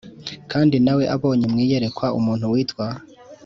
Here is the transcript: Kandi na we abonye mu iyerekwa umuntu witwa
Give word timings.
Kandi 0.51 0.75
na 0.85 0.93
we 0.97 1.03
abonye 1.15 1.45
mu 1.51 1.57
iyerekwa 1.63 2.07
umuntu 2.19 2.45
witwa 2.53 2.85